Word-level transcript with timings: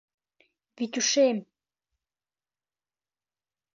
—Витюшем! 0.77 1.37